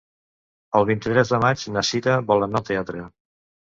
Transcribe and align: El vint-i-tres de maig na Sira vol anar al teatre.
El 0.79 0.87
vint-i-tres 0.91 1.33
de 1.35 1.39
maig 1.45 1.67
na 1.75 1.85
Sira 1.93 2.17
vol 2.33 2.47
anar 2.47 2.63
al 2.63 2.67
teatre. 2.71 3.05